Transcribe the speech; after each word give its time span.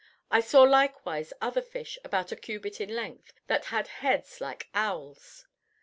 I 0.31 0.39
saw 0.39 0.63
likewise 0.63 1.31
other 1.41 1.61
fish 1.61 1.99
about 2.03 2.31
a 2.31 2.35
cubit 2.35 2.81
in 2.81 2.89
length, 2.95 3.33
that 3.45 3.65
had 3.65 3.85
heads 4.01 4.41
like 4.41 4.67
owls. 4.73 5.45